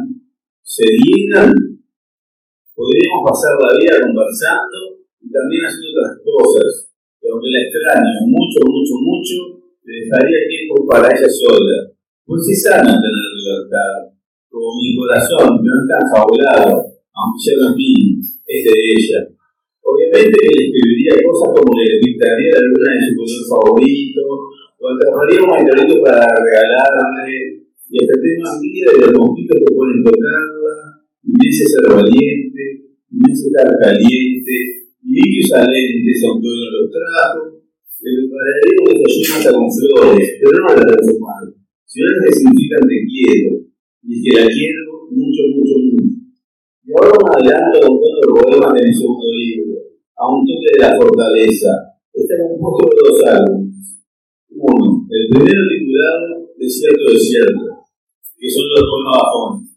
se 0.64 0.86
dieran, 0.88 1.52
podríamos 2.72 3.22
pasar 3.28 3.54
la 3.60 3.76
vida 3.76 4.00
conversando 4.00 5.04
y 5.20 5.28
también 5.28 5.64
haciendo 5.66 6.00
otras 6.00 6.16
cosas 6.24 6.95
aunque 7.32 7.50
la 7.50 7.62
extraño 7.66 8.12
mucho, 8.28 8.60
mucho, 8.70 8.96
mucho, 9.02 9.38
le 9.86 9.94
dejaría 10.06 10.50
tiempo 10.50 10.86
para 10.88 11.10
ella 11.10 11.30
sola. 11.30 11.94
Pues 12.26 12.42
es 12.50 12.64
sano 12.66 12.90
tener 12.90 13.28
libertad, 13.38 14.10
como 14.50 14.74
mi 14.82 14.98
corazón, 14.98 15.62
no 15.62 15.74
está 15.78 16.02
fabulado, 16.10 16.74
aunque 17.14 17.40
ya 17.46 17.54
no 17.62 17.76
es 17.78 18.42
es 18.46 18.62
de 18.66 18.74
ella. 18.74 19.22
Obviamente 19.86 20.38
que 20.42 20.50
le 20.50 20.64
escribiría 20.66 21.22
cosas 21.22 21.54
como 21.54 21.70
le 21.70 22.02
pintaría 22.02 22.58
la 22.58 22.66
luna 22.66 22.90
de 22.94 23.02
su 23.06 23.12
color 23.14 23.44
favorito, 23.46 24.22
o 24.26 24.84
atraparía 24.90 25.46
un 25.46 25.52
meteorito 25.54 26.02
para 26.02 26.26
regalarle, 26.26 27.70
y 27.90 27.96
hasta 28.02 28.16
tengo 28.18 28.46
envidia 28.58 28.86
de 28.90 29.00
los 29.06 29.14
mosquitos 29.22 29.58
que 29.62 29.76
pueden 29.76 30.02
tocarla, 30.02 30.78
y 31.22 31.30
me 31.30 31.46
hace 31.46 31.66
ser 31.70 31.86
valiente, 31.94 32.64
me 33.14 33.26
hace 33.30 33.46
estar 33.54 33.70
caliente, 33.78 34.85
lentes, 35.06 36.20
aunque 36.26 36.48
hoy 36.48 36.60
no 36.62 36.70
los 36.74 36.90
trajo. 36.92 37.56
El 38.06 38.30
paradigma 38.30 38.92
de 38.92 39.02
ayuda 39.02 39.38
hasta 39.38 39.50
con 39.50 39.66
flores, 39.66 40.30
pero 40.38 40.52
no 40.62 40.76
la 40.76 40.86
transformar, 40.86 41.44
sino 41.86 42.06
las 42.06 42.22
que 42.22 42.32
significan 42.38 42.84
te 42.86 42.98
quiero, 43.02 43.52
y 44.06 44.10
es 44.14 44.20
que 44.22 44.32
la 44.38 44.46
quiero 44.46 44.86
mucho, 45.10 45.42
mucho, 45.58 45.74
mucho. 45.90 46.06
Y 46.86 46.90
ahora 46.94 47.18
me 47.18 47.50
adelanto 47.50 47.82
con 47.82 47.98
poemas 48.46 48.74
de 48.78 48.82
mi 48.86 48.94
segundo 48.94 49.26
libro, 49.26 49.74
a 50.18 50.24
un 50.30 50.46
toque 50.46 50.70
de 50.70 50.82
la 50.86 50.92
fortaleza. 50.98 51.72
Está 52.14 52.36
compuesto 52.46 52.84
de 52.86 53.02
dos 53.10 53.20
álbumes. 53.26 54.06
Uno, 54.54 55.08
el 55.10 55.24
primero 55.34 55.62
titulado 55.66 56.54
Desierto, 56.58 57.06
Desierto, 57.12 57.90
que 58.38 58.48
son 58.50 58.70
los 58.70 58.86
poemas 58.86 59.18
bajones. 59.18 59.70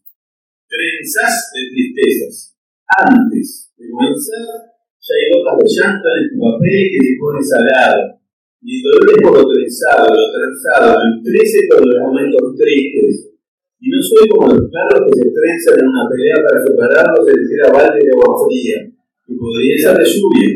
Trenzas 0.69 1.35
de 1.55 1.61
tristezas. 1.73 2.57
Antes 2.87 3.73
de 3.77 3.91
comenzar 3.91 4.78
ya 4.99 5.13
hay 5.15 5.25
gotas 5.31 5.55
de 5.59 5.67
llanto 5.71 6.07
en 6.11 6.25
tu 6.29 6.37
papel 6.43 6.83
que 6.91 7.01
se 7.01 7.15
pone 7.17 7.41
salado. 7.41 8.19
Mi 8.61 8.75
dolor 8.83 9.07
es 9.07 9.21
por 9.23 9.35
lo 9.39 9.45
trenzado, 9.47 10.11
lo 10.11 10.27
trenzado, 10.35 10.99
me 10.99 11.23
trece 11.23 11.59
por 11.71 11.81
los 11.87 11.99
momentos 12.03 12.59
tristes. 12.59 13.31
Y 13.79 13.87
no 13.89 14.03
soy 14.03 14.27
como 14.27 14.51
los 14.51 14.67
perros 14.67 15.07
que 15.07 15.15
se 15.23 15.31
trenzan 15.31 15.79
en 15.79 15.87
una 15.87 16.05
pelea 16.11 16.37
para 16.43 16.59
separarlos 16.59 17.23
de 17.25 17.47
tierra 17.47 17.71
balde 17.71 18.03
de 18.03 18.11
agua 18.11 18.35
fría, 18.43 18.79
que 19.23 19.33
podría 19.39 19.75
ser 19.79 19.95
de 19.95 20.05
lluvia, 20.05 20.51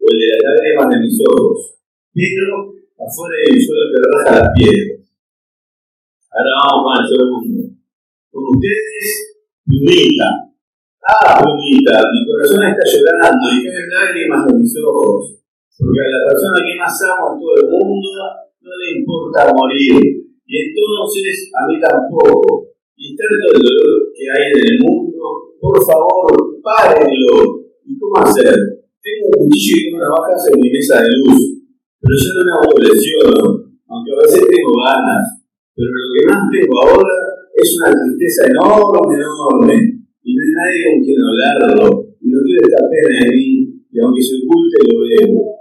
o 0.00 0.04
el 0.08 0.16
de 0.16 0.26
las 0.32 0.40
lágrimas 0.40 0.88
de 0.88 0.98
mis 1.04 1.18
ojos. 1.28 1.58
Pero 2.16 2.56
afuera 2.96 3.34
hay 3.36 3.52
un 3.52 3.60
suelo 3.60 3.84
que 3.92 3.98
raja 4.00 4.30
las 4.40 4.48
piedras. 4.56 5.00
Ahora 6.32 6.52
vamos 6.56 6.80
con 6.80 6.94
el 6.96 7.06
segundo. 7.12 7.62
Con 8.32 8.42
ustedes, 8.56 9.08
Plumita. 9.68 10.51
Ah, 11.02 11.42
Plumita, 11.42 11.98
mi 12.12 12.26
corazón 12.26 12.62
está 12.62 12.84
llorando 12.86 13.46
y 13.50 13.66
caen 13.66 13.90
lágrimas 13.90 14.46
de 14.46 14.54
mis 14.54 14.74
ojos 14.78 15.42
porque 15.82 15.98
a 15.98 16.14
la 16.14 16.22
persona 16.30 16.58
que 16.62 16.78
más 16.78 16.94
amo 17.10 17.34
en 17.34 17.40
todo 17.42 17.54
el 17.58 17.66
mundo 17.74 18.08
no 18.62 18.70
le 18.70 18.88
importa 19.02 19.50
morir. 19.50 19.98
Y 20.46 20.54
entonces 20.54 21.50
a 21.50 21.66
mí 21.66 21.80
tampoco. 21.82 22.70
Y 22.94 23.16
tanto 23.18 23.50
el 23.50 23.62
dolor 23.66 24.14
que 24.14 24.24
hay 24.30 24.44
en 24.54 24.62
el 24.62 24.78
mundo, 24.78 25.58
por 25.58 25.74
favor, 25.82 26.30
párenlo. 26.62 27.66
¿Y 27.82 27.98
cómo 27.98 28.14
hacer? 28.22 28.54
Tengo 29.02 29.26
un 29.26 29.50
cuchillo 29.50 29.74
y 29.74 29.94
una 29.94 30.06
navaja 30.06 30.38
en 30.38 30.60
mi 30.60 30.70
mesa 30.70 31.02
de 31.02 31.10
luz, 31.18 31.66
pero 31.98 32.14
yo 32.14 32.30
no 32.30 32.42
me 32.46 32.52
autolesiono, 32.62 33.42
aunque 33.90 34.10
a 34.14 34.22
veces 34.22 34.46
tengo 34.46 34.70
ganas. 34.86 35.42
Pero 35.74 35.90
lo 35.90 36.06
que 36.14 36.22
más 36.30 36.42
tengo 36.46 36.74
ahora 36.78 37.16
es 37.58 37.68
una 37.74 37.90
tristeza 37.90 38.46
enorme, 38.46 39.18
enorme, 39.18 40.01
nadie 40.62 40.82
con 40.86 41.02
quien 41.02 41.18
hablarlo, 41.18 42.06
y 42.20 42.26
no 42.30 42.38
quiero 42.46 42.62
esta 42.62 42.82
pena 42.86 43.26
en 43.26 43.34
mí, 43.34 43.50
y 43.90 43.96
aunque 43.98 44.22
se 44.22 44.34
oculte 44.38 44.78
lo 44.86 44.96
veo. 45.02 45.52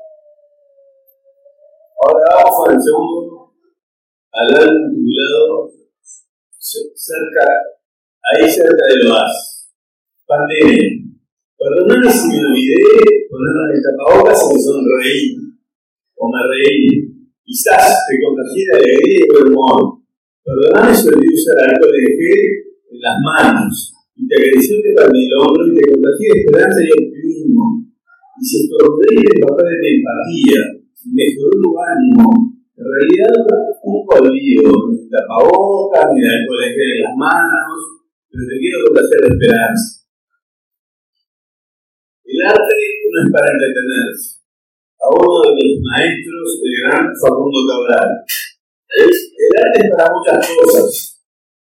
Ahora 2.01 2.25
vamos 2.37 2.53
con 2.57 2.75
el 2.75 2.81
segundo, 2.81 3.53
al 4.31 4.47
titulado 4.93 5.71
cerca, 6.61 7.45
ahí 8.23 8.49
cerca 8.49 8.85
de 8.89 9.07
lo 9.09 9.15
as. 9.15 9.69
Pandemia. 10.25 11.11
Perdóname 11.57 12.11
si 12.11 12.27
me 12.27 12.39
olvidé 12.39 13.27
ponerme 13.29 13.73
el 13.75 13.81
tapabocas 13.83 14.41
y 14.41 14.53
me 14.53 14.59
sonreí, 14.59 15.35
o 16.15 16.29
me 16.31 16.41
reí. 16.49 16.87
Quizás 17.43 18.07
te 18.07 18.15
contagié 18.23 18.65
de 18.65 18.77
alegría 18.77 19.25
y 19.25 19.29
buen 19.29 19.53
humor. 19.53 20.01
Perdóname 20.43 20.95
si 20.95 21.07
olvidé 21.09 21.33
usar 21.33 21.69
alcohol 21.69 21.91
de 21.91 22.01
gel 22.17 22.41
en 22.91 23.01
las 23.01 23.17
manos, 23.23 23.90
y 24.15 24.27
te 24.27 24.35
acarició 24.35 24.75
para 24.95 25.07
el 25.07 25.33
hombro 25.39 25.63
y 25.67 25.75
te 25.75 25.83
de 25.87 26.39
esperanza 26.39 26.79
y 26.83 26.91
optimismo. 26.91 27.65
Y 28.37 28.45
si 28.45 28.55
estornudé 28.65 29.09
el 29.21 29.39
papel 29.39 29.73
de 29.81 29.89
empatía, 29.95 30.61
mejoró 31.13 31.53
tu 31.61 31.71
ánimo. 31.79 32.29
En 32.75 32.85
realidad, 32.85 33.45
un 33.83 34.01
olvido, 34.09 34.71
ni 34.89 35.09
tapabocas, 35.09 36.07
ni 36.13 36.21
el 36.21 36.33
alcohol 36.33 36.63
en 36.65 37.01
las 37.01 37.15
manos, 37.17 37.79
pero 38.29 38.41
te 38.47 38.55
quiero 38.57 38.77
contagiar 38.87 39.21
la 39.21 39.29
esperanza. 39.29 40.01
El 42.25 42.39
arte 42.47 42.75
no 43.11 43.17
es 43.21 43.29
para 43.31 43.51
entretenerse. 43.51 44.41
A 45.01 45.05
uno 45.11 45.33
de 45.43 45.51
mis 45.57 45.81
maestros, 45.83 46.47
el 46.63 46.73
gran 46.79 47.05
Facundo 47.19 47.61
Cabral. 47.67 48.09
El, 48.97 49.09
arte 49.61 49.79
es 49.83 49.89
para 49.91 50.13
muchas 50.15 50.49
cosas, 50.55 51.21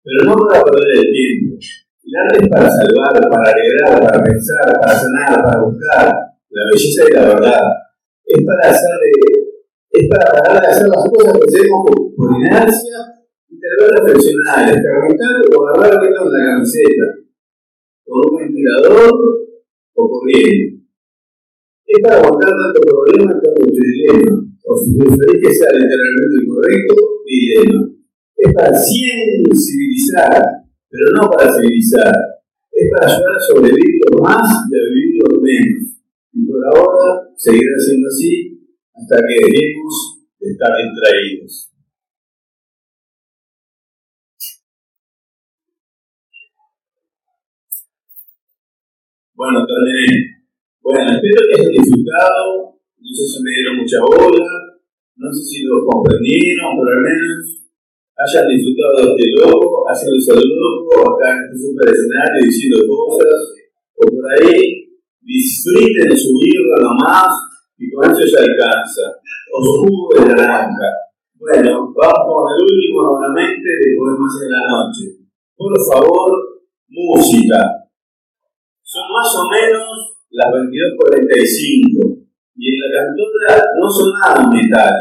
pero 0.04 0.30
no 0.30 0.36
para 0.48 0.64
perder 0.64 0.98
el 0.98 1.12
tiempo. 1.12 1.58
El 2.04 2.14
arte 2.20 2.44
es 2.44 2.50
para 2.50 2.70
salvar, 2.70 3.16
para 3.16 3.52
alegrar, 3.52 4.00
para 4.00 4.24
pensar, 4.24 4.80
para 4.82 5.00
sanar, 5.00 5.44
para 5.44 5.64
buscar 5.64 6.06
la 6.50 6.64
belleza 6.72 7.04
y 7.10 7.14
la 7.14 7.26
verdad 7.28 7.62
es 8.26 8.46
para 8.46 8.70
hacer 8.70 9.00
es 9.94 10.10
para 10.10 10.26
parar 10.32 10.62
de 10.62 10.68
hacer 10.68 10.88
las 10.90 11.06
cosas 11.06 11.34
que 11.38 11.46
hacemos 11.46 11.86
por, 11.86 12.42
inercia 12.42 12.98
y 13.48 13.60
tal 13.62 13.78
reflexionar, 13.94 14.74
experimentar 14.74 15.36
o 15.54 15.68
agarrar 15.70 15.94
con 16.18 16.32
la 16.34 16.46
camiseta, 16.46 17.08
con 18.04 18.18
un 18.26 18.38
ventilador 18.42 19.14
o 19.94 20.10
corriendo. 20.10 20.82
Es 21.86 22.00
para 22.02 22.18
aguantar 22.18 22.50
tanto 22.50 22.82
problema 22.82 23.38
como 23.38 23.70
dilema, 23.70 24.34
o 24.66 24.78
si 24.82 24.98
preferís 24.98 25.42
que 25.46 25.54
sea 25.54 25.72
literalmente 25.78 26.38
correcto, 26.50 26.94
dilema. 27.28 27.82
Es 28.36 28.50
para 28.52 28.74
civilizar, 28.74 30.42
pero 30.94 31.10
no 31.18 31.30
para 31.32 31.50
civilizar. 31.50 32.14
Es 32.72 32.86
para 32.94 33.10
ayudar 33.10 33.36
a 33.36 33.40
sobrevivir 33.40 34.02
lo 34.14 34.22
más 34.22 34.46
y 34.70 34.78
a 34.78 34.82
vivir 34.94 35.24
lo 35.26 35.42
menos 35.42 35.94
y 36.34 36.46
por 36.48 36.62
ahora 36.66 37.30
seguirá 37.38 37.78
siendo 37.78 38.08
así 38.08 38.58
hasta 38.94 39.18
que 39.18 39.46
dejemos 39.46 40.26
de 40.40 40.52
estar 40.52 40.72
distraídos. 40.78 41.70
Bueno, 49.36 49.66
terminé. 49.66 50.46
Bueno, 50.82 51.10
espero 51.10 51.42
que 51.50 51.62
hayan 51.62 51.72
disfrutado. 51.74 52.78
No 52.98 53.12
sé 53.14 53.24
si 53.28 53.44
me 53.44 53.52
dieron 53.52 53.78
mucha 53.78 54.00
bola, 54.00 54.48
no 55.18 55.28
sé 55.34 55.42
si 55.44 55.64
lo 55.66 55.86
comprendieron, 55.86 56.80
pero 56.80 56.98
al 56.98 57.04
menos 57.04 57.68
hayan 58.16 58.48
disfrutado 58.48 58.96
de 58.96 59.12
este 59.12 59.26
loco, 59.84 59.90
haciéndose 59.90 60.32
el 60.32 60.50
loco 60.56 61.16
acá 61.16 61.36
en 61.36 61.44
este 61.44 61.58
super 61.60 61.90
escenario 61.90 62.40
diciendo 62.44 62.78
cosas, 62.88 63.40
o 63.96 64.04
por 64.08 64.26
ahí 64.32 64.84
disfruten 65.22 66.18
su 66.18 66.32
birra 66.40 66.78
nomás 66.84 67.32
y 67.78 67.92
con 67.92 68.12
eso 68.12 68.24
ya 68.24 68.40
alcanza. 68.40 69.06
O 69.54 69.62
jugo 69.62 70.10
de 70.16 70.34
naranja. 70.34 70.90
Bueno, 71.38 71.94
vamos 71.94 72.24
con 72.26 72.46
el 72.56 72.64
último 72.64 73.04
nuevamente 73.04 73.70
después 73.84 74.16
más 74.18 74.36
en 74.42 74.52
la 74.52 74.64
noche. 74.72 75.06
Por 75.56 75.74
favor, 75.92 76.32
música. 76.88 77.60
Son 78.82 79.04
más 79.12 79.30
o 79.36 79.44
menos 79.52 80.18
las 80.32 80.48
22.45 80.48 82.24
y 82.56 82.74
en 82.74 82.80
la 82.80 82.90
cantora 82.94 83.66
no 83.80 83.90
son 83.90 84.10
nada 84.20 84.50
metal. 84.50 84.94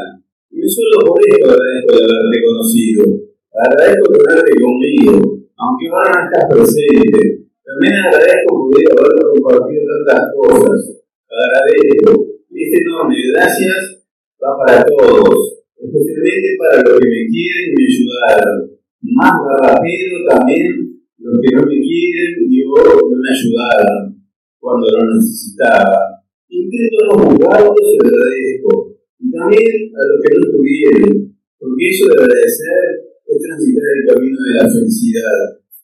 Y 0.51 0.69
solo 0.69 1.07
por 1.07 1.21
eso 1.25 1.49
agradezco 1.49 1.97
de 1.97 2.05
haberte 2.05 2.39
conocido. 2.45 3.32
Agradezco 3.53 4.09
tenerte 4.17 4.53
conmigo, 4.65 5.13
aunque 5.61 5.85
ahora 5.93 6.09
no 6.09 6.25
estás 6.25 6.45
presente. 6.49 7.53
También 7.61 8.01
agradezco 8.01 8.49
poder 8.49 8.89
haber 8.97 9.13
compartido 9.29 9.83
tantas 9.93 10.25
cosas. 10.33 10.81
Agradezco. 11.29 12.33
Este 12.49 12.79
enorme 12.81 13.17
gracias 13.29 14.09
va 14.41 14.57
para 14.57 14.85
todos, 14.89 15.37
especialmente 15.77 16.57
para 16.57 16.81
los 16.81 16.97
que 16.97 17.09
me 17.13 17.23
quieren 17.29 17.67
y 17.69 17.77
me 17.77 17.85
ayudaron. 17.93 18.59
Más 19.21 19.35
rápido 19.61 20.17
también 20.33 21.05
los 21.19 21.37
que 21.43 21.51
no 21.53 21.63
me 21.69 21.77
quieren 21.77 22.33
y 22.49 22.65
no 22.65 23.21
me 23.21 23.29
ayudaron 23.29 24.17
cuando 24.61 24.87
lo 24.97 25.13
necesitaba. 25.13 26.25
Intento 26.49 26.97
no 27.05 27.13
juzgarlos 27.21 27.77
y 27.85 27.99
agradezco. 28.01 28.97
Y 29.21 29.31
también 29.31 29.93
a 29.93 30.01
los 30.09 30.19
que 30.25 30.29
no 30.33 30.41
estuvieron, 30.41 31.37
porque 31.59 31.85
eso 31.91 32.05
de 32.09 32.17
agradecer 32.17 33.12
transitar 33.53 33.85
el 33.93 34.05
camino 34.09 34.39
de 34.41 34.55
la 34.57 34.69
felicidad. 34.69 35.41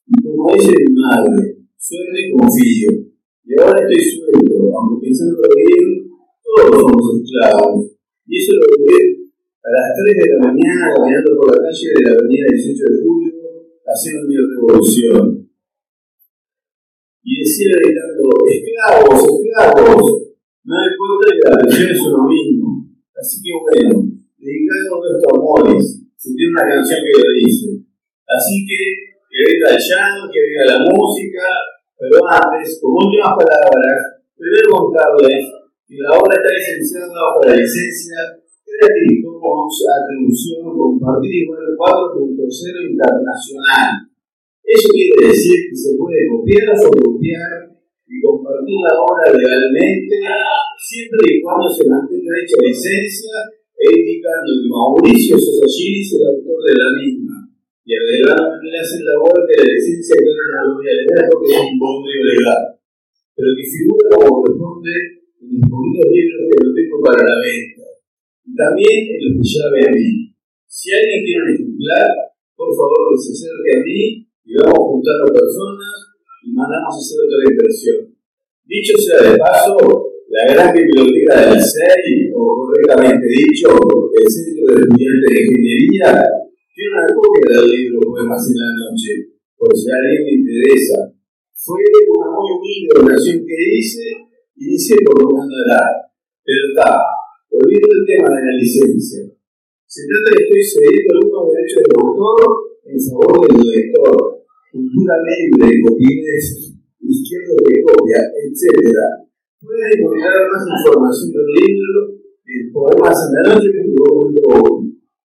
Y 0.08 0.14
como 0.24 0.56
dice 0.56 0.72
mi 0.72 0.94
madre, 0.96 1.68
suelto 1.76 2.16
y 2.16 2.30
confío. 2.32 2.90
Y 3.44 3.50
ahora 3.60 3.80
estoy 3.84 4.04
suelto, 4.04 4.56
aunque 4.72 4.96
pensando 5.04 5.40
bien, 5.52 6.08
todos 6.44 6.80
somos 6.80 7.04
esclavos. 7.20 7.92
Y 8.26 8.32
eso 8.36 8.52
lo 8.56 8.66
ve 8.84 9.00
a 9.64 9.68
las 9.68 9.88
3 10.00 10.16
de 10.16 10.26
la 10.32 10.38
mañana 10.48 10.92
caminando 10.96 11.30
por 11.36 11.48
la 11.52 11.60
calle 11.64 11.88
de 11.92 12.02
la 12.04 12.12
avenida 12.16 12.46
18 12.52 12.84
de 12.88 12.98
julio, 13.04 13.32
haciendo 13.84 14.28
mi 14.28 14.36
revolución. 14.36 15.24
Y 17.24 17.40
decía 17.40 17.76
gritando, 17.84 18.24
esclavos, 18.48 19.20
esclavos, 19.28 20.04
no 20.64 20.72
hay 20.72 20.90
cuenta 20.96 21.28
que 21.36 21.44
la 21.44 21.56
religión 21.60 21.88
es 21.92 22.00
uno 22.08 22.24
mismo. 22.28 22.68
Así 23.12 23.42
que 23.42 23.52
bueno, 23.52 24.08
dedicado 24.38 24.88
a 24.88 25.00
nuestros 25.00 25.32
amores, 25.34 26.07
se 26.18 26.34
tiene 26.34 26.50
una 26.58 26.66
canción 26.66 26.98
que 27.06 27.14
lo 27.14 27.30
dice. 27.38 27.86
Así 28.26 28.66
que 28.66 29.08
que 29.28 29.38
venga 29.44 29.70
el 29.70 29.78
llanto, 29.78 30.26
que 30.32 30.40
venga 30.40 30.64
la 30.74 30.80
música, 30.90 31.46
pero 31.94 32.16
antes, 32.26 32.80
como 32.80 33.06
últimas 33.06 33.36
palabras, 33.38 34.24
primero 34.34 34.66
contarles 34.72 35.46
que 35.86 35.96
la 36.00 36.16
obra 36.16 36.34
está 36.34 36.50
licenciada 36.50 37.12
bajo 37.12 37.38
la 37.44 37.54
licencia 37.54 38.18
Creative 38.64 39.22
Commons 39.22 39.78
Atribución 39.84 40.74
Compartir 40.74 41.44
Igual 41.44 41.70
4.0 42.18 42.98
Internacional. 42.98 44.10
Eso 44.64 44.88
quiere 44.90 45.32
decir 45.32 45.70
que 45.70 45.76
se 45.76 45.90
puede 45.96 46.28
copiar 46.28 46.66
o 46.74 46.90
copiar 46.90 47.52
y 48.08 48.14
compartir 48.20 48.78
la 48.82 48.94
obra 49.00 49.28
legalmente, 49.28 50.18
siempre 50.82 51.20
y 51.30 51.40
cuando 51.40 51.68
se 51.68 51.88
mantenga 51.88 52.32
dicha 52.42 52.58
licencia, 52.64 53.57
e 53.78 53.86
indicando 53.94 54.50
que 54.58 54.66
Mauricio 54.66 55.38
Sosa 55.38 55.66
es 55.70 56.10
el 56.18 56.22
autor 56.26 56.58
de 56.66 56.74
la 56.74 56.90
misma 56.98 57.38
y 57.86 57.94
agregaron 57.94 58.58
le 58.58 58.74
hacen 58.74 59.00
la 59.06 59.16
labor 59.16 59.38
de 59.48 59.54
la 59.54 59.64
licencia 59.64 60.18
que 60.18 60.28
no 60.28 60.44
la 60.50 60.60
voy 60.66 60.82
a 60.82 60.98
leer 60.98 61.24
porque 61.30 61.48
es 61.54 61.62
un 61.62 61.78
bombe 61.78 62.10
legal, 62.10 62.62
pero 63.32 63.48
que 63.54 63.64
figura 63.64 64.06
como 64.12 64.42
corresponde 64.42 64.92
en 65.40 65.48
los 65.56 65.64
poquitos 65.70 66.06
libros 66.10 66.42
que 66.50 66.58
lo 66.58 66.70
tengo 66.74 66.96
para 67.00 67.22
la 67.22 67.38
venta. 67.38 67.86
y 68.44 68.52
también 68.52 68.98
en 69.14 69.20
los 69.24 69.32
que 69.40 69.46
ya 69.46 69.66
ven 69.72 69.94
Si 70.66 70.86
alguien 70.92 71.22
quiere 71.24 71.42
un 71.46 71.50
ejemplar, 71.54 72.10
por 72.58 72.70
favor 72.74 73.14
que 73.14 73.22
se 73.24 73.30
acerque 73.30 73.72
a 73.72 73.80
mí 73.86 74.02
y 74.26 74.52
vamos 74.58 74.84
juntando 74.98 75.24
personas 75.32 75.96
y 76.44 76.52
mandamos 76.52 76.92
a 76.92 76.98
hacer 76.98 77.18
otra 77.24 77.40
impresión. 77.46 77.98
Dicho 78.68 78.94
sea 79.00 79.32
de 79.32 79.38
paso, 79.38 80.07
la 80.28 80.44
gran 80.52 80.74
biblioteca 80.76 81.40
del 81.40 81.56
CEI, 81.56 82.28
o 82.36 82.40
correctamente 82.52 83.26
dicho, 83.26 83.72
el 83.72 84.26
Centro 84.28 84.76
de 84.76 84.82
Estudiantes 84.84 85.30
de 85.32 85.40
Ingeniería, 85.40 86.10
tiene 86.68 86.90
una 86.92 87.08
copia 87.16 87.48
del 87.48 87.66
libro 87.72 88.12
Poemas 88.12 88.44
en 88.44 88.58
la 88.60 88.70
Noche, 88.76 89.12
por 89.56 89.72
si 89.72 89.88
a 89.88 89.96
alguien 89.96 90.24
le 90.28 90.32
interesa. 90.36 91.16
Fue 91.56 91.80
una 91.80 92.28
muy 92.28 92.48
humilde 92.60 92.92
donación 92.92 93.40
que 93.40 93.56
hice 93.56 94.04
y 94.56 94.74
hice 94.76 94.96
por 95.00 95.16
un 95.24 95.40
andar. 95.40 96.12
Pero 96.44 96.60
está, 96.76 96.92
volviendo 97.50 97.88
al 97.88 98.04
tema 98.04 98.28
de 98.36 98.42
la 98.44 98.54
licencia. 98.60 99.24
Se 99.88 100.00
trata 100.04 100.28
de 100.28 100.44
que 100.44 100.60
estoy 100.60 100.64
cediendo 100.68 101.08
algunos 101.16 101.44
derechos 101.56 101.82
de 101.88 101.94
autor 102.04 102.48
en 102.84 102.98
favor 103.00 103.48
del 103.48 103.64
lector, 103.64 104.16
cultura 104.72 105.14
libre, 105.24 105.80
copines, 105.88 106.44
izquierdo 107.00 107.56
de 107.64 107.80
copia, 107.80 108.20
etc. 108.44 109.27
Pueden 109.58 109.90
encontrar 109.90 110.38
más 110.54 110.62
información 110.70 111.34
del 111.34 111.50
libro 111.50 112.14
en 112.46 112.70
poemas 112.70 113.18
en 113.26 113.30
la 113.34 113.42
noche 113.58 113.74
que 113.74 113.82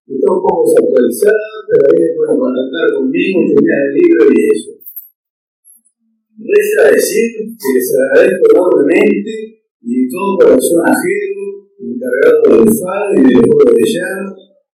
Está 0.04 0.26
un 0.26 0.42
poco 0.42 0.66
desactualizada, 0.66 1.48
pero 1.70 1.82
ahí 1.86 2.02
pueden 2.18 2.36
contactar 2.42 2.86
conmigo, 2.98 3.38
terminar 3.46 3.80
el 3.86 3.94
libro 3.94 4.22
y 4.26 4.38
eso. 4.50 4.72
Resta 6.34 6.82
decir 6.90 7.30
que 7.46 7.68
les 7.78 7.88
agradezco 7.94 8.44
enormemente 8.58 9.34
y 9.80 9.90
de 9.94 10.04
todo 10.10 10.34
corazón 10.34 10.82
ajeno, 10.82 11.70
encargado 11.78 12.58
del 12.58 12.66
FAD 12.74 13.08
y 13.14 13.22
del 13.22 13.38
juego 13.38 13.70
de 13.70 13.86
jazz, 13.86 14.26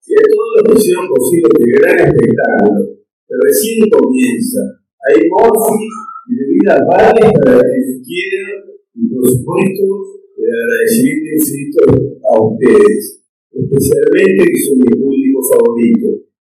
y 0.08 0.12
a 0.16 0.24
todos 0.24 0.50
los 0.56 0.62
que 0.64 0.74
hicieron 0.80 1.06
posible 1.12 1.48
este 1.52 1.68
gran 1.76 1.98
espectáculo, 2.00 2.80
que 3.28 3.34
recién 3.44 3.78
comienza. 3.92 4.62
Hay 5.04 5.20
morfi 5.28 5.84
y 6.26 6.32
bebidas 6.32 6.80
varias 6.88 7.32
para 7.44 7.60
quienes 7.60 8.00
quieran, 8.08 8.79
y 9.00 9.08
por 9.08 9.26
supuesto, 9.26 9.84
el 10.36 10.48
agradecimiento 10.60 11.28
infinito 11.40 11.80
a 12.28 12.42
ustedes, 12.44 13.22
especialmente 13.50 14.44
que 14.44 14.60
son 14.68 14.78
mi 14.78 14.92
público 15.00 15.40
favorito. 15.52 16.08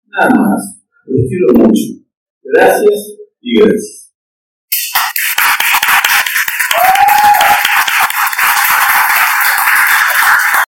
Nada 0.08 0.30
más, 0.32 0.82
los 1.08 1.28
quiero 1.28 1.68
mucho. 1.68 2.06
Gracias 2.44 3.18
y 3.42 3.60
gracias. 3.60 4.07